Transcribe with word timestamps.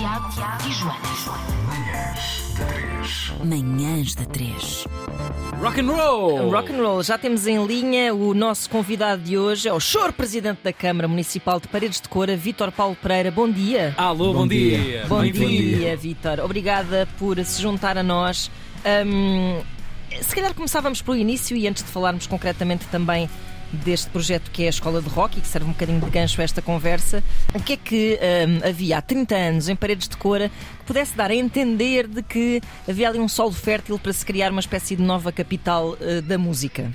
Tiago, 0.00 0.30
Tiago 0.30 0.66
e 0.66 0.72
Joana. 0.72 0.98
Manhãs 1.68 2.54
da 2.56 2.64
3. 2.64 3.32
Manhãs 3.44 4.14
da 4.14 4.24
3. 4.24 4.86
Rock 5.60 5.80
and 5.82 5.92
roll! 5.92 6.50
Rock 6.50 6.72
and 6.72 6.82
roll, 6.82 7.02
já 7.02 7.18
temos 7.18 7.46
em 7.46 7.62
linha 7.66 8.14
o 8.14 8.32
nosso 8.32 8.70
convidado 8.70 9.20
de 9.20 9.36
hoje, 9.36 9.68
é 9.68 9.72
o 9.74 9.78
Chor 9.78 10.10
Presidente 10.14 10.60
da 10.64 10.72
Câmara 10.72 11.06
Municipal 11.06 11.60
de 11.60 11.68
Paredes 11.68 12.00
de 12.00 12.08
Cora, 12.08 12.34
Vítor 12.34 12.72
Paulo 12.72 12.96
Pereira. 12.96 13.30
Bom 13.30 13.50
dia. 13.50 13.92
Alô, 13.98 14.32
bom, 14.32 14.48
dia. 14.48 15.04
Bom 15.06 15.20
Bem-vindo. 15.20 15.76
dia, 15.76 15.94
Vítor. 15.98 16.40
Obrigada 16.40 17.06
por 17.18 17.38
se 17.44 17.60
juntar 17.60 17.98
a 17.98 18.02
nós. 18.02 18.50
Hum, 19.06 19.60
se 20.22 20.34
calhar 20.34 20.54
começávamos 20.54 21.02
pelo 21.02 21.18
início 21.18 21.54
e 21.54 21.68
antes 21.68 21.82
de 21.84 21.90
falarmos 21.90 22.26
concretamente 22.26 22.86
também 22.86 23.28
deste 23.72 24.10
projeto 24.10 24.50
que 24.50 24.62
é 24.64 24.66
a 24.66 24.70
Escola 24.70 25.00
de 25.00 25.08
Rock 25.08 25.38
e 25.38 25.40
que 25.40 25.46
serve 25.48 25.66
um 25.68 25.72
bocadinho 25.72 26.00
de 26.00 26.10
gancho 26.10 26.40
a 26.40 26.44
esta 26.44 26.60
conversa, 26.62 27.22
o 27.54 27.60
que 27.60 27.74
é 27.74 27.76
que 27.76 28.18
hum, 28.48 28.68
havia 28.68 28.98
há 28.98 29.02
30 29.02 29.34
anos 29.34 29.68
em 29.68 29.76
Paredes 29.76 30.08
de 30.08 30.16
Cora 30.16 30.48
que 30.48 30.84
pudesse 30.84 31.16
dar 31.16 31.30
a 31.30 31.34
entender 31.34 32.06
de 32.06 32.22
que 32.22 32.60
havia 32.88 33.08
ali 33.08 33.18
um 33.18 33.28
solo 33.28 33.52
fértil 33.52 33.98
para 33.98 34.12
se 34.12 34.24
criar 34.24 34.50
uma 34.50 34.60
espécie 34.60 34.96
de 34.96 35.02
nova 35.02 35.30
capital 35.32 35.96
eh, 36.00 36.20
da 36.20 36.36
música? 36.38 36.90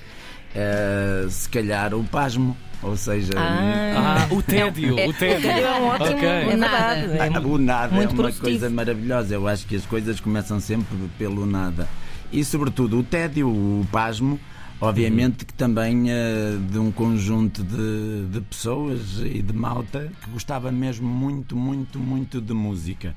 Eh, 0.53 1.25
se 1.29 1.49
calhar 1.49 1.93
o 1.93 2.03
pasmo, 2.03 2.55
ou 2.81 2.95
seja, 2.95 3.33
Ah, 3.37 4.27
o 4.31 4.41
tédio, 4.41 4.97
É, 4.99 5.07
o 5.07 5.13
tédio. 5.13 5.49
é 5.49 5.79
um 5.79 5.85
ótimo. 5.87 6.09
Ok. 6.17 6.27
É 6.27 6.45
verdade. 6.45 7.17
É 7.17 7.27
Ah, 7.35 7.39
o 7.41 7.57
nada 7.57 7.93
é 7.93 7.95
muito 7.95 8.11
uma 8.11 8.15
produtivo. 8.23 8.43
coisa 8.43 8.69
maravilhosa. 8.69 9.33
Eu 9.35 9.47
acho 9.47 9.65
que 9.65 9.75
as 9.75 9.85
coisas 9.85 10.19
começam 10.19 10.59
sempre 10.59 10.95
pelo 11.17 11.45
nada. 11.45 11.87
E, 12.31 12.43
sobretudo, 12.43 12.99
o 12.99 13.03
tédio, 13.03 13.47
o 13.49 13.85
pasmo, 13.91 14.39
obviamente 14.85 15.45
que 15.45 15.53
também 15.53 16.11
eh, 16.11 16.57
de 16.69 16.77
um 16.77 16.91
conjunto 16.91 17.63
de, 17.63 18.27
de 18.27 18.41
pessoas 18.41 19.19
e 19.19 19.41
de 19.41 19.51
malta 19.51 20.11
que 20.21 20.29
gostava 20.29 20.71
mesmo 20.71 21.07
muito, 21.07 21.55
muito, 21.55 21.97
muito 21.97 22.39
de 22.39 22.53
música. 22.53 23.15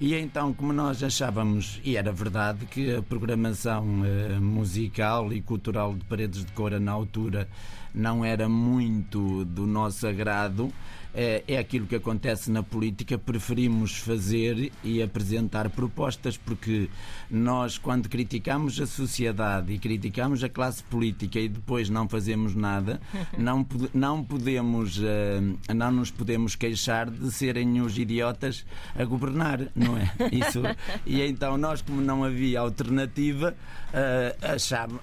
E 0.00 0.14
então, 0.14 0.52
como 0.54 0.72
nós 0.72 1.02
achávamos, 1.02 1.80
e 1.84 1.96
era 1.96 2.12
verdade, 2.12 2.64
que 2.64 2.94
a 2.94 3.02
programação 3.02 4.02
eh, 4.04 4.38
musical 4.38 5.32
e 5.32 5.42
cultural 5.42 5.94
de 5.94 6.04
Paredes 6.04 6.44
de 6.44 6.52
Cora 6.52 6.78
na 6.78 6.92
altura 6.92 7.48
não 7.92 8.24
era 8.24 8.48
muito 8.48 9.44
do 9.44 9.66
nosso 9.66 10.06
agrado, 10.06 10.72
é, 11.14 11.42
é 11.46 11.58
aquilo 11.58 11.86
que 11.86 11.96
acontece 11.96 12.50
na 12.50 12.62
política, 12.62 13.18
preferimos 13.18 13.98
fazer 13.98 14.72
e 14.84 15.02
apresentar 15.02 15.68
propostas, 15.70 16.36
porque 16.36 16.88
nós, 17.30 17.78
quando 17.78 18.08
criticamos 18.08 18.80
a 18.80 18.86
sociedade 18.86 19.72
e 19.72 19.78
criticamos 19.78 20.42
a 20.44 20.48
classe 20.48 20.82
política 20.84 21.38
e 21.38 21.48
depois 21.48 21.88
não 21.88 22.08
fazemos 22.08 22.54
nada, 22.54 23.00
não, 23.36 23.66
não 23.92 24.22
podemos, 24.24 25.00
eh, 25.02 25.40
não 25.74 25.90
nos 25.90 26.10
podemos 26.10 26.54
queixar 26.54 27.10
de 27.10 27.30
serem 27.30 27.80
os 27.80 27.98
idiotas 27.98 28.64
a 28.94 29.04
governar, 29.04 29.60
não 29.74 29.96
é? 29.96 30.12
Isso. 30.32 30.62
E 31.06 31.22
então 31.22 31.56
nós, 31.56 31.82
como 31.82 32.00
não 32.00 32.24
havia 32.24 32.60
alternativa, 32.60 33.54
eh, 33.92 34.36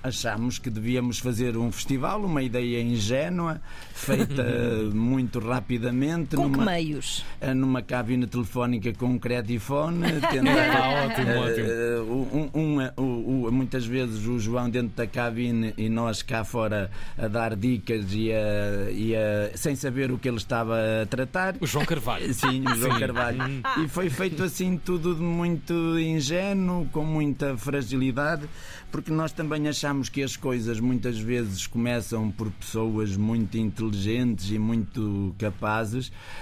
achamos 0.04 0.60
que 0.60 0.70
devíamos 0.70 1.20
fazer 1.20 1.58
um 1.58 1.72
festival, 1.72 2.24
uma 2.24 2.42
ideia 2.42 2.82
ingênua, 2.82 3.62
feita 3.94 4.44
muito 4.94 5.40
rapidamente, 5.40 5.97
Com 6.36 6.52
que 6.52 6.58
numa, 6.58 6.66
meios? 6.66 7.26
eh, 7.42 7.54
numa 7.54 7.82
cabine 7.82 8.28
telefónica 8.28 8.94
com 8.94 9.08
um 9.08 9.20
credifone, 9.20 10.02
tentar, 10.32 10.78
Ah, 10.78 11.06
ótimo, 11.06 11.30
eh, 11.30 11.38
ótimo. 11.40 11.68
eh, 11.68 12.92
um- 12.98 13.46
um- 13.48 13.52
muitas 13.52 13.86
vezes 13.86 14.26
o 14.28 14.40
João 14.40 14.70
dentro 14.70 14.96
da 14.96 15.08
cabine 15.08 15.74
e 15.78 15.90
nós 15.90 16.22
cá 16.22 16.44
fora 16.44 16.92
a 17.18 17.28
dar 17.28 17.56
dicas 17.56 18.06
e, 18.14 18.32
a- 18.32 18.92
e 18.92 19.16
a- 19.16 19.52
sem 19.58 19.76
saber 19.76 20.12
o 20.12 20.18
que 20.18 20.28
ele 20.28 20.38
estava 20.38 20.76
a 21.02 21.06
tratar. 21.06 21.56
O 21.62 21.66
João 21.68 21.86
Carvalho. 21.86 22.32
Sim, 22.34 22.64
o 22.66 22.76
João 22.76 22.94
Sim. 22.94 23.00
Carvalho. 23.00 23.40
E 23.84 23.88
foi 23.88 24.10
feito 24.10 24.44
assim 24.44 24.78
tudo 24.78 25.16
de 25.16 25.22
muito 25.22 25.74
ingênuo, 26.00 26.86
com 26.92 27.04
muita 27.06 27.58
fragilidade, 27.58 28.48
porque 28.92 29.12
nós 29.12 29.32
também 29.32 29.68
achamos 29.68 30.10
que 30.10 30.22
as 30.24 30.36
coisas 30.36 30.80
muitas 30.80 31.18
vezes 31.20 31.68
começam 31.68 32.30
por 32.32 32.50
pessoas 32.52 33.16
muito 33.16 33.58
inteligentes 33.58 34.52
e 34.52 34.58
muito 34.60 35.36
capazes, 35.38 35.87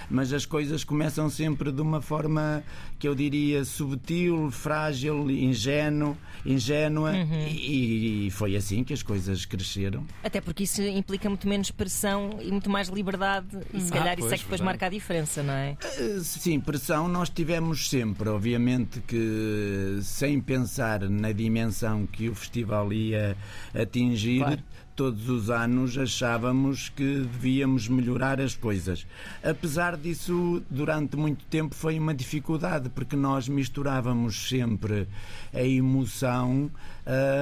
mas 0.10 0.32
as 0.34 0.46
coisas 0.46 0.84
começam 0.84 1.30
sempre 1.30 1.72
de 1.72 1.82
uma 1.82 2.02
forma 2.02 2.64
que 3.00 3.08
eu 3.08 3.16
diria 3.16 3.64
subtil, 3.66 4.50
frágil, 4.52 5.30
ingênuo, 5.30 6.18
ingênua, 6.46 7.12
e, 7.16 8.28
e 8.28 8.32
foi 8.32 8.56
assim 8.56 8.84
que 8.84 8.94
as 8.94 9.04
coisas 9.04 9.46
cresceram. 9.46 10.06
Até 10.24 10.40
porque 10.42 10.64
isso 10.64 10.82
implica 10.82 11.28
muito 11.30 11.48
menos 11.48 11.72
pressão 11.72 12.38
e 12.42 12.52
muito 12.52 12.70
mais 12.70 12.88
liberdade, 12.90 13.48
e 13.74 13.82
se 13.82 13.92
calhar 13.92 14.18
isso 14.18 14.28
é 14.28 14.30
pois, 14.30 14.40
que 14.42 14.46
depois 14.46 14.60
verdade. 14.62 14.64
marca 14.64 14.86
a 14.86 14.90
diferença, 14.90 15.44
não 15.44 15.54
é? 15.54 15.78
Eh, 15.98 16.20
Sim, 16.22 16.60
pressão 16.60 17.08
nós 17.08 17.30
tivemos 17.30 17.90
sempre. 17.90 18.30
Obviamente 18.30 19.00
que 19.02 20.00
sem 20.02 20.40
pensar 20.40 21.02
na 21.10 21.32
dimensão 21.32 22.06
que 22.06 22.30
o 22.30 22.36
festival 22.36 22.92
ia 22.94 23.36
atingir, 23.74 24.40
Claro. 24.40 24.64
Todos 24.96 25.30
os 25.30 25.50
anos 25.50 25.98
achávamos 25.98 26.90
que 26.90 27.04
devíamos 27.04 27.88
melhorar 27.88 28.40
as 28.40 28.56
coisas. 28.56 29.06
Apesar 29.44 29.98
disso, 29.98 30.64
durante 30.70 31.18
muito 31.18 31.44
tempo 31.46 31.76
foi 31.76 32.00
uma 32.00 32.14
dificuldade, 32.14 32.90
porque 32.90 33.16
nós 33.16 33.50
misturávamos 33.50 34.48
sempre 34.48 35.08
a 35.54 35.62
emoção 35.62 36.72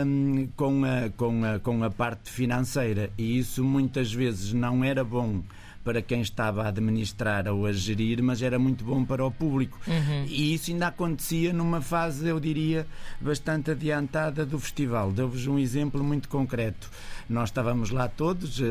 hum, 0.05 0.47
com, 0.55 0.83
a, 0.83 1.09
com, 1.15 1.45
a, 1.45 1.59
com 1.59 1.83
a 1.83 1.89
parte 1.89 2.31
financeira 2.31 3.11
e 3.17 3.37
isso 3.37 3.63
muitas 3.63 4.11
vezes 4.11 4.53
não 4.53 4.83
era 4.83 5.03
bom 5.03 5.41
para 5.83 6.01
quem 6.01 6.21
estava 6.21 6.63
a 6.63 6.67
administrar 6.69 7.47
ou 7.47 7.65
a 7.65 7.73
gerir, 7.73 8.21
mas 8.23 8.41
era 8.41 8.57
muito 8.57 8.83
bom 8.83 9.03
para 9.03 9.25
o 9.25 9.31
público. 9.31 9.79
E 10.27 10.53
isso 10.53 10.71
ainda 10.71 10.87
acontecia 10.87 11.51
numa 11.51 11.81
fase, 11.81 12.27
eu 12.27 12.39
diria, 12.39 12.87
bastante 13.19 13.71
adiantada 13.71 14.45
do 14.45 14.59
festival. 14.59 15.11
Dou-vos 15.11 15.45
um 15.47 15.59
exemplo 15.59 16.03
muito 16.03 16.29
concreto. 16.29 16.89
Nós 17.29 17.49
estávamos 17.49 17.89
lá 17.89 18.07
todos 18.07 18.59
eh, 18.61 18.65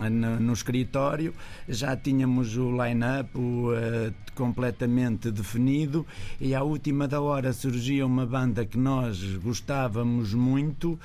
eh, 0.00 0.08
no, 0.08 0.40
no 0.40 0.52
escritório, 0.52 1.34
já 1.68 1.96
tínhamos 1.96 2.56
o 2.56 2.70
line-up 2.70 3.30
eh, 3.36 4.12
completamente 4.34 5.30
definido 5.30 6.06
e 6.40 6.54
à 6.54 6.62
última 6.62 7.08
da 7.08 7.20
hora 7.20 7.52
surgia 7.52 8.06
uma 8.06 8.24
banda 8.24 8.64
que 8.64 8.78
nós 8.78 9.22
gostávamos 9.36 10.32
muito 10.32 10.98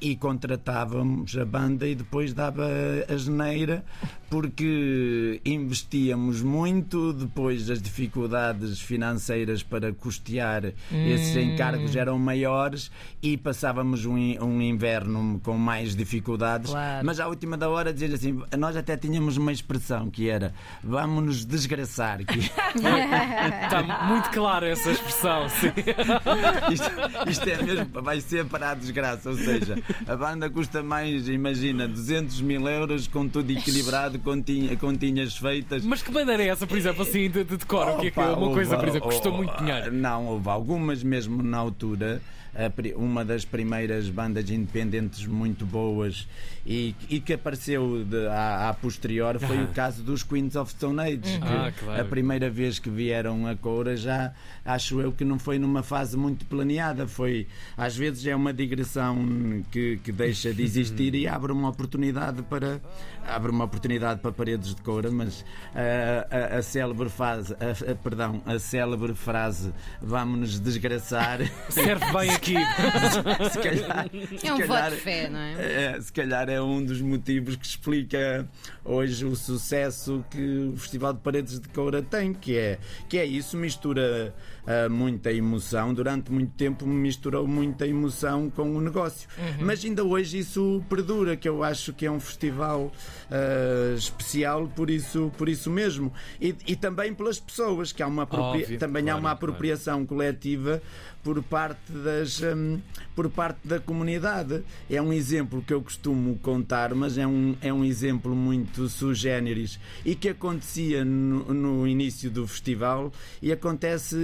e 0.00 0.16
contratávamos 0.16 1.36
a 1.36 1.44
banda 1.44 1.86
e 1.86 1.94
depois 1.94 2.32
dava 2.32 2.66
a 3.08 3.16
geneira 3.16 3.84
porque 4.30 5.40
investíamos 5.44 6.42
muito, 6.42 7.12
depois 7.12 7.70
as 7.70 7.80
dificuldades 7.80 8.80
financeiras 8.80 9.62
para 9.62 9.92
custear 9.92 10.72
esses 10.92 11.34
encargos 11.36 11.96
eram 11.96 12.18
maiores 12.18 12.90
e 13.22 13.36
passávamos 13.36 14.04
um, 14.04 14.16
um 14.16 14.60
inverno 14.60 15.40
com 15.42 15.56
mais 15.56 15.96
dificuldades. 15.96 16.70
Claro. 16.70 17.06
Mas 17.06 17.20
à 17.20 17.26
última 17.26 17.56
da 17.56 17.68
hora 17.70 17.92
dizer 17.92 18.12
assim, 18.12 18.42
nós 18.58 18.76
até 18.76 18.96
tínhamos 18.96 19.36
uma 19.36 19.50
expressão 19.52 20.10
que 20.10 20.28
era 20.28 20.52
vamos 20.82 21.24
nos 21.24 21.44
desgraçar. 21.44 22.24
Que 22.24 22.38
Está 22.38 23.82
muito 24.06 24.30
clara 24.30 24.68
essa 24.68 24.90
expressão, 24.90 25.48
sim. 25.48 25.72
isto, 26.72 27.30
isto 27.30 27.48
é 27.48 27.62
mesmo, 27.62 28.02
vai 28.02 28.20
ser 28.20 28.44
para 28.44 28.70
a 28.70 28.74
desgraça. 28.74 29.30
Ou 29.30 29.36
seja, 29.36 29.82
a 30.06 30.16
banda 30.16 30.48
custa 30.50 30.82
mais, 30.82 31.28
imagina, 31.28 31.86
200 31.88 32.40
mil 32.40 32.68
euros 32.68 33.06
com 33.06 33.28
tudo 33.28 33.50
equilibrado, 33.50 34.18
continha, 34.18 34.76
continhas 34.76 35.36
feitas. 35.36 35.84
Mas 35.84 36.02
que 36.02 36.10
maneira 36.10 36.42
é 36.42 36.48
essa, 36.48 36.66
por 36.66 36.76
exemplo, 36.76 37.02
assim, 37.02 37.30
de, 37.30 37.44
de 37.44 37.56
que 37.56 37.76
é 37.76 38.10
que 38.10 38.20
Opa, 38.20 38.32
uma 38.32 38.52
coisa, 38.52 38.76
por 38.76 38.88
exemplo, 38.88 39.08
custou 39.08 39.32
muito 39.32 39.56
dinheiro? 39.58 39.92
Não, 39.92 40.26
houve 40.26 40.48
algumas 40.48 41.02
mesmo 41.02 41.42
na 41.42 41.58
altura. 41.58 42.20
A 42.54 42.98
Uma 42.98 43.24
das 43.24 43.44
primeiras 43.44 44.08
bandas 44.08 44.50
independentes 44.50 45.26
muito 45.26 45.64
boas 45.66 46.26
e, 46.66 46.94
e 47.08 47.20
que 47.20 47.32
apareceu 47.34 48.04
de, 48.04 48.26
à, 48.28 48.68
à 48.70 48.74
posterior 48.74 49.38
foi 49.38 49.62
o 49.62 49.68
caso 49.68 50.02
dos 50.02 50.22
Queens 50.22 50.56
of 50.56 50.70
Stone 50.72 51.00
Age. 51.00 51.18
que 51.20 51.38
Ah, 51.42 51.72
claro. 51.78 52.00
A 52.02 52.04
primeira 52.04 52.50
vez 52.50 52.78
que 52.78 52.90
vieram 52.90 53.46
a 53.46 53.54
Coura 53.56 53.96
já 53.96 54.32
acho 54.64 55.00
eu 55.00 55.12
que 55.12 55.24
não 55.24 55.38
foi 55.38 55.58
numa 55.58 55.82
fase 55.82 56.16
muito 56.16 56.44
planeada. 56.46 57.06
Foi 57.06 57.46
às 57.76 57.96
vezes 57.96 58.26
é 58.26 58.34
uma 58.34 58.52
digressão 58.52 59.62
que, 59.70 59.98
que 60.02 60.10
deixa 60.12 60.52
de 60.52 60.62
existir 60.62 61.14
e 61.14 61.26
abre 61.28 61.52
uma 61.52 61.68
oportunidade 61.68 62.42
para 62.42 62.80
abre 63.26 63.50
uma 63.50 63.64
oportunidade 63.64 64.20
para 64.20 64.32
paredes 64.32 64.74
de 64.74 64.80
coura, 64.82 65.10
mas 65.10 65.44
ah, 65.74 66.54
a, 66.54 66.58
a 66.58 66.62
célebre 66.62 67.08
frase, 67.10 67.54
a, 67.54 67.92
a- 67.92 67.94
perdão, 67.94 68.42
a 68.46 68.58
célebre 68.58 69.14
frase 69.14 69.72
vamos-nos 70.00 70.58
desgraçar. 70.58 71.38
Serve 71.68 72.04
bem 72.12 72.37
aqui. 72.38 72.54
se 73.52 73.58
calhar, 73.58 74.08
se 74.38 74.46
É 74.46 74.52
um 74.54 74.56
voto 74.58 74.68
calhar- 74.68 74.90
de 74.90 74.96
fé, 74.96 75.28
não 75.28 75.38
é? 75.38 75.54
é, 75.96 76.00
se 76.00 76.12
calhar 76.12 76.48
é 76.48 76.60
um 76.60 76.82
dos 76.84 77.00
motivos 77.00 77.56
que 77.56 77.66
explica 77.66 78.48
hoje 78.84 79.24
o 79.24 79.36
sucesso 79.36 80.24
que 80.30 80.70
o 80.72 80.76
Festival 80.76 81.12
de 81.12 81.20
Paredes 81.20 81.60
de 81.60 81.68
Coura 81.68 82.00
tem, 82.02 82.32
que 82.32 82.56
é, 82.56 82.78
que 83.08 83.18
é 83.18 83.24
isso, 83.24 83.56
mistura 83.56 84.34
ah, 84.66 84.88
muita 84.88 85.32
emoção. 85.32 85.92
Durante 85.92 86.30
muito 86.32 86.52
tempo 86.54 86.86
misturou 86.86 87.46
muita 87.46 87.86
emoção 87.86 88.48
com 88.50 88.74
o 88.76 88.80
negócio. 88.80 89.28
Uhum. 89.38 89.66
Mas 89.66 89.84
ainda 89.84 90.04
hoje 90.04 90.38
isso 90.38 90.82
perdura, 90.88 91.36
que 91.36 91.48
eu 91.48 91.62
acho 91.62 91.92
que 91.92 92.06
é 92.06 92.10
um 92.10 92.20
festival 92.20 92.92
ah, 93.30 93.94
especial 93.96 94.68
por 94.68 94.90
isso, 94.90 95.32
por 95.36 95.48
isso 95.48 95.70
mesmo. 95.70 96.12
E, 96.40 96.54
e 96.66 96.76
também 96.76 97.12
pelas 97.14 97.38
pessoas, 97.38 97.92
que 97.92 98.02
há 98.02 98.06
uma 98.06 98.22
apropria- 98.22 98.62
Óbvio, 98.62 98.78
também 98.78 99.02
há 99.04 99.06
claro, 99.12 99.18
uma 99.18 99.30
claro. 99.30 99.36
apropriação 99.52 100.06
coletiva 100.06 100.80
por 101.22 101.42
parte 101.42 101.90
das 101.92 102.27
hum, 102.42 102.80
por 103.14 103.28
parte 103.30 103.58
da 103.64 103.80
comunidade. 103.80 104.62
É 104.90 105.00
um 105.00 105.12
exemplo 105.12 105.62
que 105.66 105.72
eu 105.72 105.82
costumo 105.82 106.38
contar, 106.38 106.94
mas 106.94 107.18
é 107.18 107.26
um, 107.26 107.56
é 107.60 107.72
um 107.72 107.84
exemplo 107.84 108.34
muito 108.34 108.88
sui 108.88 109.14
generis 109.14 109.78
e 110.04 110.14
que 110.14 110.28
acontecia 110.28 111.04
no, 111.04 111.52
no 111.52 111.86
início 111.86 112.30
do 112.30 112.46
festival 112.46 113.12
e 113.42 113.50
acontece 113.52 114.16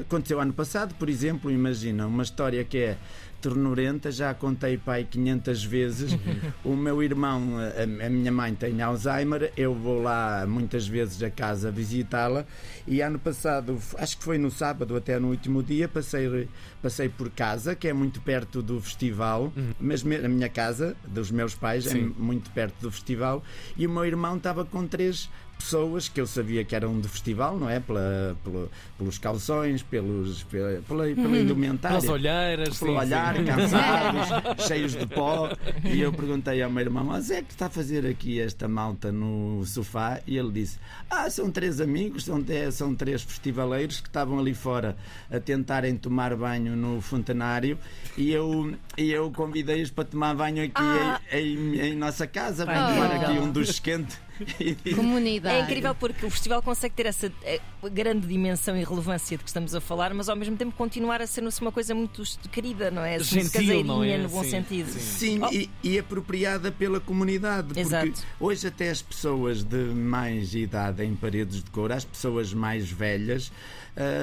aconteceu 0.00 0.40
ano 0.40 0.52
passado, 0.52 0.94
por 0.94 1.08
exemplo, 1.08 1.50
imagina, 1.50 2.06
uma 2.06 2.22
história 2.22 2.64
que 2.64 2.78
é 2.78 2.98
ternurenta, 3.40 4.10
já 4.10 4.34
contei 4.34 4.76
pai 4.76 5.06
500 5.08 5.64
vezes. 5.64 6.18
O 6.64 6.74
meu 6.76 7.02
irmão, 7.02 7.54
a, 7.58 8.06
a 8.06 8.10
minha 8.10 8.32
mãe 8.32 8.54
tem 8.54 8.80
Alzheimer, 8.82 9.52
eu 9.56 9.74
vou 9.74 10.02
lá 10.02 10.44
muitas 10.46 10.86
vezes 10.86 11.22
a 11.22 11.30
casa 11.30 11.70
visitá-la. 11.70 12.44
E 12.86 13.00
ano 13.00 13.18
passado, 13.18 13.78
acho 13.96 14.18
que 14.18 14.24
foi 14.24 14.38
no 14.38 14.50
sábado 14.50 14.96
até 14.96 15.18
no 15.18 15.28
último 15.28 15.62
dia, 15.62 15.88
passei, 15.88 16.48
passei 16.82 17.08
por 17.08 17.30
casa, 17.30 17.74
que 17.74 17.86
é 17.88 17.92
muito 17.92 18.20
perto 18.20 18.62
do 18.62 18.80
festival, 18.80 19.52
mas 19.80 20.02
me- 20.02 20.16
a 20.16 20.28
minha 20.28 20.48
casa, 20.48 20.96
dos 21.06 21.30
meus 21.30 21.54
pais, 21.54 21.86
é 21.86 21.90
Sim. 21.90 22.14
muito 22.18 22.50
perto 22.50 22.74
do 22.80 22.90
festival, 22.90 23.42
e 23.76 23.86
o 23.86 23.90
meu 23.90 24.04
irmão 24.04 24.36
estava 24.36 24.64
com 24.64 24.86
três 24.86 25.28
pessoas 25.58 26.08
que 26.08 26.20
eu 26.20 26.26
sabia 26.26 26.64
que 26.64 26.74
eram 26.74 26.98
do 27.00 27.08
festival, 27.08 27.58
não 27.58 27.68
é? 27.68 27.80
Pela, 27.80 28.36
pelo- 28.44 28.70
pelos 28.96 29.18
calções, 29.18 29.82
pelos, 29.82 30.42
pela, 30.44 30.80
pela, 30.82 31.04
pela 31.04 31.38
indumentária 31.38 31.98
As 31.98 32.08
olheiras, 32.08 32.78
pelo 32.78 32.92
sim, 32.92 32.96
olhar, 32.98 33.36
sim. 33.36 33.44
cansados, 33.44 34.28
cheios 34.66 34.92
de 34.96 35.06
pó. 35.06 35.50
E 35.84 36.00
eu 36.00 36.12
perguntei 36.12 36.62
ao 36.62 36.70
meu 36.70 36.82
irmão: 36.84 37.04
Mas 37.04 37.30
é 37.30 37.42
que 37.42 37.50
está 37.52 37.66
a 37.66 37.70
fazer 37.70 38.06
aqui 38.06 38.40
esta 38.40 38.66
malta 38.68 39.10
no 39.12 39.64
sofá? 39.66 40.20
E 40.26 40.36
ele 40.38 40.52
disse: 40.52 40.78
Ah, 41.10 41.28
são 41.28 41.50
três 41.50 41.80
amigos, 41.80 42.24
são, 42.24 42.42
são 42.72 42.94
três 42.94 43.22
festivaleiros 43.22 44.00
que 44.00 44.08
estavam 44.08 44.38
ali 44.38 44.54
fora 44.54 44.96
a 45.30 45.38
tentarem 45.40 45.96
tomar 45.96 46.34
banho 46.36 46.76
no 46.76 47.00
fontanário. 47.00 47.78
E 48.16 48.30
eu, 48.32 48.74
e 48.96 49.10
eu 49.10 49.30
convidei-os 49.32 49.90
para 49.90 50.04
tomar 50.04 50.34
banho 50.34 50.62
aqui 50.64 50.72
Ah. 50.76 51.20
em, 51.32 51.38
em- 51.76 51.80
em 51.80 51.96
nossa 51.96 52.26
casa. 52.26 52.64
Vem 52.64 52.74
Ah. 52.76 52.88
tomar 52.88 53.12
aqui 53.12 53.38
um 53.38 53.50
dos 53.50 53.78
quentes. 53.80 54.18
Comunidade. 54.94 55.56
É 55.56 55.60
incrível 55.62 55.94
porque 55.94 56.24
o 56.26 56.30
festival 56.30 56.62
consegue 56.62 56.94
ter 56.94 57.06
essa 57.06 57.32
eh, 57.42 57.60
grande 57.92 58.26
dimensão 58.26 58.76
e 58.76 58.84
relevância 58.84 59.36
de 59.36 59.42
que 59.44 59.50
estamos 59.50 59.74
a 59.74 59.80
falar, 59.80 60.12
mas 60.14 60.28
ao 60.28 60.36
mesmo 60.36 60.56
tempo 60.56 60.74
continuar 60.76 61.20
a 61.20 61.26
ser 61.26 61.42
uma 61.60 61.72
coisa 61.72 61.94
muito 61.94 62.22
querida, 62.50 62.90
não 62.90 63.02
é? 63.02 63.16
Assim, 63.16 63.40
Gentil, 63.42 63.52
caseirinha, 63.52 63.84
não 63.84 64.04
é? 64.04 64.18
no 64.18 64.28
bom 64.28 64.42
Sim, 64.44 64.50
sentido. 64.50 64.88
sim. 64.90 64.98
Sim, 65.00 65.40
Oh. 65.42 65.52
e, 65.52 65.70
e 65.82 65.98
apropriada 65.98 66.70
pela 66.72 67.00
comunidade. 67.00 67.68
Porque 67.68 67.80
Exato. 67.80 68.22
hoje 68.40 68.66
até 68.66 68.90
as 68.90 69.00
pessoas 69.02 69.62
de 69.62 69.76
mais 69.76 70.54
idade 70.54 71.04
em 71.04 71.14
paredes 71.14 71.62
de 71.62 71.70
cor, 71.70 71.92
as 71.92 72.04
pessoas 72.04 72.52
mais 72.52 72.90
velhas, 72.90 73.52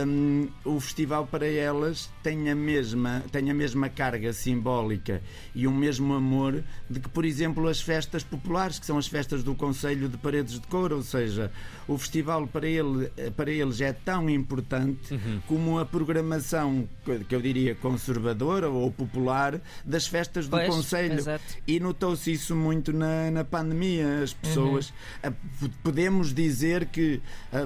hum, 0.07 0.47
o 0.63 0.79
festival 0.79 1.25
para 1.27 1.45
elas 1.47 2.09
tem 2.23 2.49
a, 2.49 2.55
mesma, 2.55 3.23
tem 3.31 3.49
a 3.49 3.53
mesma 3.53 3.89
carga 3.89 4.33
simbólica 4.33 5.21
e 5.53 5.67
o 5.67 5.71
mesmo 5.71 6.13
amor 6.13 6.63
de 6.89 6.99
que, 6.99 7.09
por 7.09 7.25
exemplo, 7.25 7.67
as 7.67 7.81
festas 7.81 8.23
populares, 8.23 8.79
que 8.79 8.85
são 8.85 8.97
as 8.97 9.07
festas 9.07 9.43
do 9.43 9.55
Conselho 9.55 10.04
de 10.07 10.17
Paredes 10.17 10.59
de 10.59 10.67
Cor, 10.67 10.91
ou 10.93 11.01
seja, 11.03 11.51
o 11.87 11.97
festival 11.97 12.47
para, 12.47 12.67
ele, 12.67 13.09
para 13.35 13.51
eles 13.51 13.79
é 13.81 13.93
tão 13.93 14.29
importante 14.29 15.19
como 15.47 15.77
a 15.79 15.85
programação, 15.85 16.87
que 17.27 17.35
eu 17.35 17.41
diria 17.41 17.75
conservadora 17.75 18.69
ou 18.69 18.91
popular, 18.91 19.59
das 19.83 20.07
festas 20.07 20.47
do 20.47 20.51
Pois, 20.57 20.67
Conselho. 20.73 21.13
exato. 21.15 21.43
E 21.67 21.79
notou-se 21.79 22.31
isso 22.31 22.55
muito 22.55 22.91
na, 22.91 23.29
na 23.31 23.43
pandemia. 23.43 24.21
As 24.23 24.33
pessoas. 24.33 24.93
ah, 25.21 25.31
p- 25.31 25.69
Podemos 25.83 26.33
dizer 26.33 26.85
que 26.87 27.21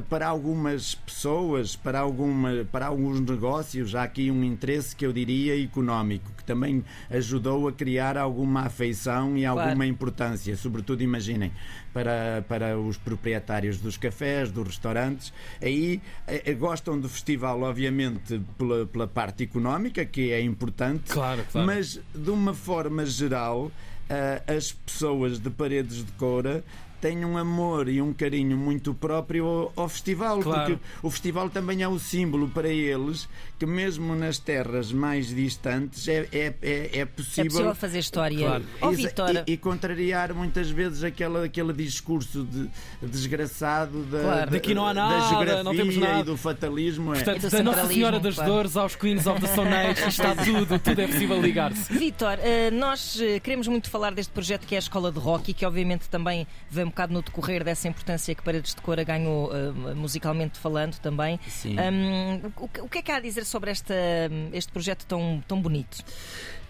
para 0.09 0.27
algumas 0.27 0.95
pessoas, 0.95 1.75
para, 1.75 1.99
alguma, 1.99 2.65
para 2.71 2.87
alguns 2.87 3.19
negócios, 3.21 3.95
há 3.95 4.03
aqui 4.03 4.29
um 4.29 4.43
interesse 4.43 4.95
que 4.95 5.05
eu 5.05 5.13
diria 5.13 5.61
económico, 5.61 6.29
que 6.37 6.43
também 6.43 6.83
ajudou 7.09 7.67
a 7.67 7.71
criar 7.73 8.17
alguma 8.17 8.61
afeição 8.63 9.37
e 9.37 9.41
Claro. 9.43 9.59
alguma 9.61 9.85
importância. 9.85 10.55
Sobretudo, 10.57 11.01
imaginem, 11.01 11.51
para, 11.93 12.11
para 12.47 12.77
os 12.77 12.97
proprietários 12.97 13.77
dos 13.77 13.97
cafés, 13.97 14.51
dos 14.51 14.65
restaurantes, 14.67 15.33
aí 15.61 16.01
eh, 16.27 16.43
eh, 16.45 16.53
gostam 16.53 16.99
do 16.99 17.07
festival, 17.09 17.61
obviamente, 17.63 18.41
pela, 18.57 18.85
pela 18.85 19.07
parte 19.07 19.43
económica, 19.43 20.05
que 20.05 20.31
é 20.31 20.41
importante, 20.41 21.11
Claro, 21.11 21.43
claro. 21.51 21.67
mas 21.67 21.99
de 22.13 22.29
uma 22.29 22.53
forma 22.53 23.05
geral, 23.05 23.71
as 24.47 24.71
pessoas 24.71 25.37
de 25.39 25.49
paredes 25.51 26.03
de 26.03 26.11
coura 26.13 26.63
têm 27.01 27.23
um 27.25 27.37
amor 27.37 27.87
e 27.89 28.01
um 28.01 28.13
carinho 28.13 28.57
muito 28.57 28.93
próprio 28.93 29.45
ao, 29.45 29.73
ao 29.75 29.89
festival, 29.89 30.39
Claro. 30.39 30.77
porque 30.77 30.83
o 31.03 31.09
festival 31.09 31.49
também 31.49 31.81
é 31.83 31.87
o 31.87 31.97
símbolo 31.99 32.47
para 32.49 32.67
eles 32.69 33.27
que 33.57 33.65
mesmo 33.65 34.15
nas 34.15 34.37
terras 34.37 34.91
mais 34.91 35.27
distantes 35.27 36.07
é, 36.07 36.27
é, 36.31 36.53
é, 36.61 36.89
é 36.93 36.99
É 36.99 37.05
possível 37.05 37.45
possível 37.51 37.75
fazer 37.75 37.99
história. 37.99 38.37
Claro. 38.37 38.63
E, 39.47 39.53
e 39.53 39.57
contrariar 39.57 40.33
muitas 40.33 40.69
vezes 40.69 41.03
aquele, 41.03 41.45
aquele 41.45 41.73
discurso 41.73 42.43
de, 42.43 42.69
desgraçado 43.01 44.03
da, 44.03 44.19
Claro. 44.21 44.39
da, 44.39 44.45
Daqui 44.45 44.73
não 44.73 44.85
há 44.87 44.93
da 44.93 45.07
nada, 45.09 45.27
geografia 45.29 45.63
não 45.63 45.75
temos 45.75 45.97
nada. 45.97 46.19
e 46.19 46.23
do 46.23 46.37
fatalismo. 46.37 47.13
é. 47.13 47.23
Portanto, 47.23 47.41
do 47.41 47.49
da 47.49 47.63
Nossa 47.63 47.87
Senhora 47.87 48.19
das 48.19 48.35
claro. 48.35 48.51
Dores 48.51 48.77
aos 48.77 48.95
Queens 48.95 49.25
of 49.27 49.39
the 49.41 49.47
Stone 49.47 49.69
Age, 49.73 50.07
está 50.07 50.35
tudo, 50.35 50.79
tudo 50.79 51.01
é 51.01 51.07
possível 51.07 51.41
ligar-se. 51.41 51.91
Vitor, 51.93 52.37
eh, 52.41 52.71
nós 52.71 53.19
eh, 53.21 53.39
queremos 53.39 53.67
muito 53.67 53.89
falar 53.89 54.13
deste 54.13 54.31
projeto 54.31 54.65
que 54.65 54.75
é 54.75 54.77
a 54.77 54.79
Escola 54.79 55.11
de 55.11 55.19
Rock 55.19 55.51
e 55.51 55.53
que 55.53 55.65
obviamente 55.65 56.09
também 56.09 56.47
vem 56.69 56.88
um 56.89 56.91
bocado 56.91 57.13
no 57.13 57.21
decorrer 57.21 57.63
dessa 57.63 57.87
importância 57.87 58.33
que 58.35 58.41
Paredes 58.43 58.73
de 58.75 58.81
Cora 58.81 59.03
ganhou 59.03 59.51
eh, 59.55 59.93
musicalmente 59.93 60.57
falando 60.59 60.97
também. 60.99 61.39
Sim. 61.47 61.75
Hum, 61.79 62.51
o, 62.57 62.67
que- 62.67 62.81
o 62.81 62.89
que 62.89 62.97
é 62.97 63.01
que 63.01 63.11
há 63.11 63.17
a 63.17 63.19
dizer 63.19 63.45
sobre 63.45 63.69
esta, 63.71 63.93
este 64.51 64.71
projeto 64.71 65.05
tão, 65.05 65.43
tão 65.47 65.61
bonito? 65.61 66.03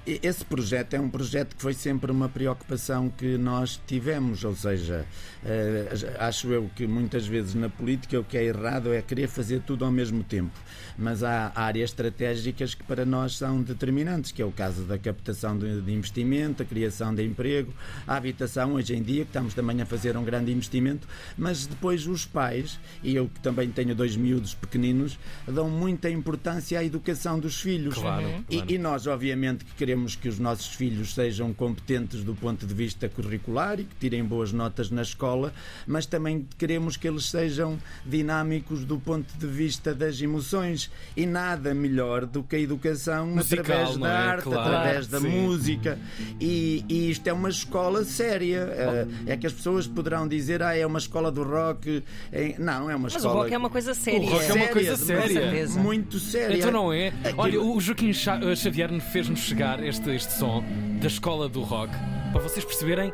E- 0.07 0.19
Esse 0.23 0.43
projeto 0.45 0.93
é 0.95 0.99
um 0.99 1.09
projeto 1.09 1.55
que 1.55 1.61
foi 1.61 1.73
sempre 1.73 2.11
uma 2.11 2.27
preocupação 2.29 3.09
que 3.09 3.37
nós 3.37 3.79
tivemos, 3.85 4.43
ou 4.43 4.55
seja, 4.55 5.05
eh, 5.45 6.15
acho 6.19 6.47
eu 6.51 6.69
que 6.75 6.87
muitas 6.87 7.27
vezes 7.27 7.53
na 7.53 7.69
política 7.69 8.19
o 8.19 8.23
que 8.23 8.37
é 8.37 8.43
errado 8.45 8.91
é 8.93 9.01
querer 9.01 9.27
fazer 9.27 9.61
tudo 9.61 9.85
ao 9.85 9.91
mesmo 9.91 10.23
tempo. 10.23 10.51
Mas 10.97 11.23
há 11.23 11.51
áreas 11.53 11.91
estratégicas 11.91 12.73
que 12.73 12.83
para 12.83 13.05
nós 13.05 13.37
são 13.37 13.61
determinantes, 13.61 14.31
que 14.31 14.41
é 14.41 14.45
o 14.45 14.51
caso 14.51 14.83
da 14.83 14.97
captação 14.97 15.57
de, 15.57 15.65
investimento, 15.91 16.63
a 16.63 16.65
criação 16.65 17.13
de 17.13 17.23
emprego, 17.23 17.73
a 18.07 18.15
habitação 18.15 18.73
hoje 18.73 18.95
em 18.95 19.03
dia, 19.03 19.23
que 19.23 19.29
estamos 19.29 19.53
também 19.53 19.81
a 19.81 19.85
fazer 19.85 20.17
um 20.17 20.23
grande 20.23 20.51
investimento, 20.51 21.07
mas 21.37 21.65
depois 21.67 22.07
os 22.07 22.25
pais, 22.25 22.79
e 23.03 23.15
eu 23.15 23.27
que 23.29 23.39
também 23.41 23.69
tenho 23.69 23.93
dois 23.93 24.15
miúdos 24.15 24.53
pequeninos, 24.55 25.19
dão 25.47 25.69
muita 25.69 26.09
importância 26.09 26.79
à 26.79 26.83
educação 26.83 27.39
dos 27.39 27.61
filhos. 27.61 27.95
Claro, 27.95 28.27
E- 28.49 28.55
claro. 28.57 28.71
e 28.71 28.77
nós, 28.77 29.05
obviamente, 29.07 29.63
que 29.65 29.73
queremos 29.89 30.15
que 30.15 30.29
os 30.29 30.37
nossos 30.37 30.67
filhos 30.67 31.15
sejam 31.15 31.51
competentes 31.51 32.23
do 32.23 32.35
ponto 32.35 32.63
de 32.67 32.73
vista 32.75 33.09
curricular 33.09 33.79
e 33.79 33.83
que 33.85 33.95
tirem 33.99 34.23
boas 34.23 34.51
notas 34.51 34.91
na 34.91 35.01
escola, 35.01 35.51
mas 35.87 36.05
também 36.05 36.45
queremos 36.59 36.95
que 36.95 37.07
eles 37.07 37.25
sejam 37.27 37.75
dinâmicos 38.05 38.85
do 38.85 38.99
ponto 38.99 39.33
de 39.35 39.47
vista 39.47 39.91
das 39.95 40.21
emoções. 40.21 40.91
E 41.17 41.25
nada 41.25 41.73
melhor 41.73 42.27
do 42.27 42.43
que 42.43 42.55
a 42.55 42.59
educação 42.59 43.25
Musical, 43.27 43.61
através 43.65 43.97
da 43.97 44.07
é? 44.07 44.11
arte, 44.11 44.43
Claro, 44.43 44.61
através 44.75 45.07
da 45.07 45.19
sim. 45.21 45.27
música. 45.29 45.97
E, 46.39 46.85
e 46.87 47.09
isto 47.09 47.25
é 47.27 47.33
uma 47.33 47.49
escola 47.49 48.03
séria. 48.03 48.69
Eh, 48.71 49.07
É 49.25 49.37
que 49.37 49.47
as 49.47 49.53
pessoas 49.53 49.87
poderão 49.87 50.27
dizer, 50.27 50.61
ah, 50.61 50.75
é 50.77 50.85
uma 50.85 50.99
escola 50.99 51.31
do 51.31 51.41
rock. 51.43 52.03
Eh, 52.31 52.55
Não, 52.59 52.91
é 52.91 52.95
uma 52.95 53.03
Mas 53.05 53.15
o 53.15 53.17
escola. 53.17 53.41
rock 53.41 53.53
é 53.53 53.57
uma 53.57 53.69
coisa 53.71 53.93
séria. 53.95 54.29
rock 54.29 54.45
é 54.45 54.53
uma 54.53 54.67
coisa 54.67 54.95
séria. 54.95 55.23
Com 55.23 55.33
certeza. 55.33 55.79
Muito 55.79 56.19
séria. 56.19 56.57
Então 56.57 56.71
não 56.71 56.93
é? 56.93 57.07
Aquilo- 57.07 57.33
Olha, 57.37 57.61
o 57.61 57.79
Joaquim 57.81 58.11
eh, 58.11 58.55
Xavier 58.55 58.89
fez-nos 59.11 59.39
chegar 59.39 59.78
este, 59.83 60.09
este 60.11 60.33
som 60.33 60.63
da 61.01 61.07
escola 61.07 61.47
do 61.49 61.61
rock 61.61 61.93
para 62.31 62.41
vocês 62.41 62.63
perceberem 62.63 63.13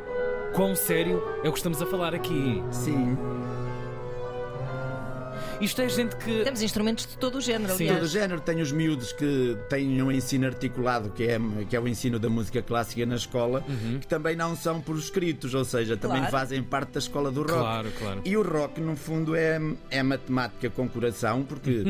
quão 0.53 0.75
sério 0.75 1.21
é 1.43 1.49
o 1.49 1.51
que 1.51 1.57
estamos 1.57 1.81
a 1.81 1.85
falar 1.85 2.13
aqui. 2.13 2.63
Sim. 2.71 3.17
Isto 5.61 5.81
é 5.81 5.89
gente 5.89 6.15
que. 6.17 6.43
Temos 6.43 6.61
instrumentos 6.61 7.05
de 7.07 7.17
todo 7.17 7.37
o 7.37 7.41
género, 7.41 7.73
Sim. 7.75 7.83
aliás. 7.85 7.99
Todo 7.99 8.05
o 8.05 8.09
género. 8.11 8.41
Tem 8.41 8.61
os 8.61 8.71
miúdos 8.71 9.13
que 9.13 9.57
têm 9.69 10.01
um 10.01 10.11
ensino 10.11 10.45
articulado, 10.45 11.09
que 11.11 11.23
é, 11.23 11.39
que 11.69 11.75
é 11.75 11.79
o 11.79 11.87
ensino 11.87 12.19
da 12.19 12.29
música 12.29 12.61
clássica 12.61 13.05
na 13.05 13.15
escola, 13.15 13.63
que 14.01 14.07
também 14.07 14.35
não 14.35 14.55
são 14.55 14.81
por 14.81 14.97
escritos, 14.97 15.53
ou 15.53 15.63
seja, 15.63 15.95
também 15.95 16.17
Claro. 16.17 16.31
fazem 16.31 16.61
parte 16.61 16.91
da 16.93 16.99
escola 16.99 17.31
do 17.31 17.41
rock. 17.41 17.53
Claro, 17.53 17.91
claro. 17.99 18.21
E 18.25 18.35
o 18.37 18.41
rock, 18.43 18.81
no 18.81 18.95
fundo, 18.95 19.35
é, 19.35 19.59
é 19.89 20.03
matemática 20.03 20.69
com 20.69 20.87
coração, 20.89 21.43
porque 21.43 21.83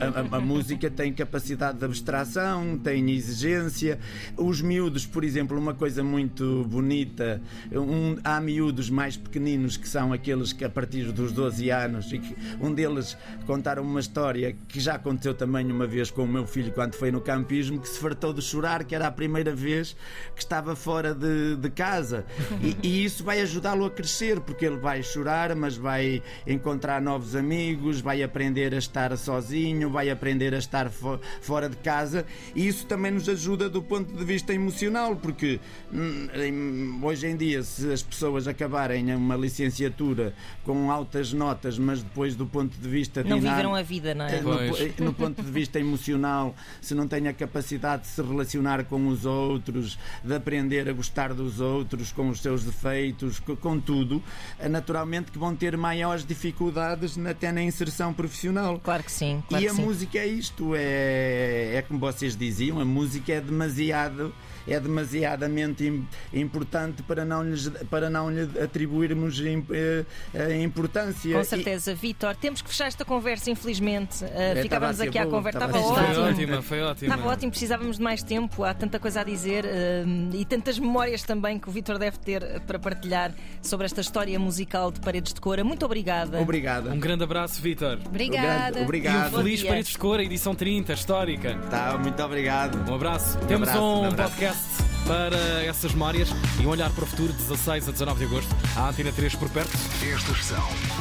a, 0.00 0.34
a- 0.34 0.36
a 0.38 0.40
música 0.40 0.90
tem 0.90 1.12
capacidade 1.12 1.78
de 1.78 1.84
abstração, 1.84 2.78
tem 2.78 3.10
exigência. 3.10 3.98
Os 4.36 4.60
miúdos, 4.62 5.04
por 5.06 5.24
exemplo, 5.24 5.58
uma 5.58 5.74
coisa 5.74 6.02
muito 6.02 6.64
bonita, 6.68 7.40
um- 7.72 8.16
há 8.24 8.40
miúdos 8.40 8.88
mais 8.90 9.16
pequeninos 9.16 9.76
que 9.76 9.88
são 9.88 10.12
aqueles 10.12 10.52
que 10.52 10.64
a 10.64 10.70
partir 10.70 11.12
dos 11.12 11.32
12 11.32 11.70
anos, 11.70 12.10
e 12.12 12.18
que 12.18 12.36
um 12.60 12.72
deles 12.72 13.09
vezes 13.14 13.16
contaram 13.46 13.82
uma 13.82 14.00
história 14.00 14.56
que 14.68 14.80
já 14.80 14.94
aconteceu 14.94 15.34
também 15.34 15.70
uma 15.70 15.86
vez 15.86 16.10
com 16.10 16.24
o 16.24 16.28
meu 16.28 16.46
filho 16.46 16.72
quando 16.72 16.94
foi 16.94 17.10
no 17.10 17.20
campismo, 17.20 17.80
que 17.80 17.88
se 17.88 17.98
fartou 17.98 18.32
de 18.32 18.42
chorar, 18.42 18.84
que 18.84 18.94
era 18.94 19.06
a 19.06 19.10
primeira 19.10 19.54
vez 19.54 19.96
que 20.34 20.42
estava 20.42 20.74
fora 20.76 21.14
de, 21.14 21.56
de 21.56 21.70
casa. 21.70 22.24
E, 22.62 22.76
e 22.86 23.04
isso 23.04 23.24
vai 23.24 23.40
ajudá-lo 23.40 23.84
a 23.84 23.90
crescer, 23.90 24.40
porque 24.40 24.64
ele 24.64 24.76
vai 24.76 25.02
chorar, 25.02 25.54
mas 25.54 25.76
vai 25.76 26.22
encontrar 26.46 27.00
novos 27.00 27.34
amigos, 27.34 28.00
vai 28.00 28.22
aprender 28.22 28.74
a 28.74 28.78
estar 28.78 29.16
sozinho, 29.16 29.90
vai 29.90 30.10
aprender 30.10 30.54
a 30.54 30.58
estar 30.58 30.90
fo- 30.90 31.20
fora 31.40 31.68
de 31.68 31.76
casa. 31.76 32.24
E 32.54 32.66
isso 32.66 32.86
também 32.86 33.10
nos 33.12 33.28
ajuda 33.28 33.68
do 33.68 33.82
ponto 33.82 34.12
de 34.12 34.24
vista 34.24 34.52
emocional, 34.54 35.16
porque 35.16 35.60
hum, 35.92 37.00
hoje 37.02 37.26
em 37.26 37.36
dia, 37.36 37.62
se 37.62 37.92
as 37.92 38.02
pessoas 38.02 38.46
acabarem 38.46 39.14
uma 39.14 39.36
licenciatura 39.36 40.34
com 40.64 40.90
altas 40.90 41.32
notas, 41.32 41.78
mas 41.78 42.02
depois 42.02 42.34
do 42.34 42.46
ponto 42.46 42.76
de 42.76 42.88
vista 42.88 42.99
Não 43.08 43.22
dinâmico- 43.38 43.48
viveram 43.50 43.74
a 43.74 43.82
vida, 43.82 44.14
não 44.14 44.24
é? 44.26 44.40
no, 44.40 45.04
no 45.06 45.12
ponto 45.14 45.42
de 45.42 45.50
vista 45.50 45.78
emocional, 45.78 46.54
se 46.80 46.94
não 46.94 47.06
têm 47.08 47.28
a 47.28 47.32
capacidade 47.32 48.02
de 48.02 48.08
se 48.08 48.22
relacionar 48.22 48.84
com 48.84 49.08
os 49.08 49.24
outros, 49.24 49.98
de 50.24 50.34
aprender 50.34 50.88
a 50.88 50.92
gostar 50.92 51.32
dos 51.34 51.60
outros, 51.60 52.12
com 52.12 52.28
os 52.28 52.40
seus 52.40 52.64
defeitos, 52.64 53.38
co- 53.40 53.56
com, 53.56 53.78
tudo, 53.80 54.22
eh, 54.58 54.68
naturalmente 54.68 55.30
que 55.32 55.38
vão 55.38 55.54
ter 55.54 55.76
maiores 55.76 56.24
dificuldades 56.24 57.16
até 57.18 57.52
na 57.52 57.62
inserção 57.62 58.12
profissional. 58.12 58.78
Claro 58.82 59.02
que 59.02 59.12
sim. 59.12 59.42
Claro 59.48 59.62
e 59.64 59.66
que 59.66 59.72
a 59.72 59.74
sim. 59.74 59.82
música 59.82 60.18
é 60.18 60.26
isto, 60.26 60.72
é, 60.74 61.76
é 61.76 61.82
como 61.86 61.98
vocês 62.00 62.36
diziam, 62.36 62.80
a 62.80 62.84
música 62.84 63.32
é 63.32 63.40
demasiado 63.40 64.32
é 64.68 64.78
demasiadamente 64.78 65.84
im- 65.84 66.06
importante 66.34 67.02
para 67.02 67.24
não, 67.24 67.42
lhes, 67.42 67.68
para 67.90 68.10
não 68.10 68.30
lhe 68.30 68.42
atribuirmos 68.62 69.40
eh, 69.40 70.04
eh, 70.34 70.62
importância. 70.62 71.34
Com 71.34 71.40
E- 71.40 71.44
certeza, 71.44 71.94
Vítor. 71.94 72.36
Temos 72.36 72.60
que 72.62 72.68
fechar 72.68 72.86
esta 72.90 73.04
conversa, 73.04 73.50
infelizmente. 73.50 74.24
Uh, 74.24 74.62
ficávamos 74.62 75.00
aqui 75.00 75.18
à 75.18 75.26
conversa. 75.26 75.58
estava 75.58 75.72
Foi 75.72 75.92
ótimo. 75.92 76.24
ótima, 76.26 76.62
foi 76.62 76.82
ótima. 76.82 77.14
Estava 77.14 77.32
ótimo, 77.32 77.50
precisávamos 77.50 77.96
de 77.96 78.02
mais 78.02 78.22
tempo, 78.22 78.64
há 78.64 78.74
tanta 78.74 78.98
coisa 78.98 79.20
a 79.20 79.24
dizer 79.24 79.64
uh, 79.64 80.36
e 80.36 80.44
tantas 80.44 80.78
memórias 80.78 81.22
também 81.22 81.58
que 81.58 81.68
o 81.68 81.72
Vítor 81.72 81.98
deve 81.98 82.18
ter 82.18 82.60
para 82.66 82.78
partilhar 82.78 83.32
sobre 83.62 83.86
esta 83.86 84.00
história 84.00 84.38
musical 84.38 84.90
de 84.90 85.00
Paredes 85.00 85.32
de 85.32 85.40
Cora. 85.40 85.64
Muito 85.64 85.84
obrigada. 85.84 86.40
Obrigado. 86.40 86.90
Um 86.90 86.98
grande 86.98 87.24
abraço, 87.24 87.60
Vitor. 87.62 87.98
Obrigada. 88.04 88.78
E 88.78 88.82
um 88.82 88.84
Obrigado. 88.84 89.36
feliz. 89.36 89.62
Paredes 89.62 89.92
de 89.92 89.98
Cor, 89.98 90.20
edição 90.20 90.54
30, 90.54 90.92
histórica. 90.92 91.56
Tá, 91.70 91.96
muito 91.98 92.20
obrado. 92.22 92.90
Um 92.90 92.94
abraço. 92.94 93.38
Temos 93.46 93.68
abraço, 93.68 93.84
um 93.84 94.00
um 94.02 94.06
abraço. 94.06 94.30
podcast 94.30 94.90
para 95.06 95.64
essas 95.64 95.92
memórias 95.92 96.28
e 96.60 96.66
um 96.66 96.70
olhar 96.70 96.90
para 96.90 97.04
o 97.04 97.06
futuro, 97.06 97.32
16 97.32 97.88
a 97.88 97.92
19 97.92 98.18
de 98.18 98.24
agosto. 98.26 98.56
A 98.76 98.88
Antena 98.88 99.12
3 99.12 99.34
por 99.36 99.48
perto. 99.50 99.72
Estas 100.02 100.44
são 100.44 100.99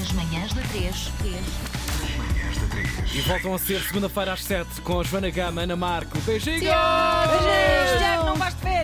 As 0.00 0.12
manhãs 0.12 0.52
da 0.54 0.62
3. 0.62 0.96
as 0.96 2.16
manhãs 2.16 2.58
da 2.58 2.66
3. 2.68 3.14
E 3.14 3.20
voltam 3.20 3.54
a 3.54 3.58
ser 3.58 3.80
segunda-feira 3.82 4.32
às 4.32 4.42
7 4.44 4.80
com 4.80 5.00
a 5.00 5.04
Joana 5.04 5.30
Gama, 5.30 5.62
Ana 5.62 5.76
Marco. 5.76 6.18
Beijinhos! 6.20 6.60
Beijinhos, 6.60 7.98
Tiago, 7.98 8.24
não 8.24 8.36
vais 8.36 8.54
de 8.54 8.60
férias. 8.60 8.80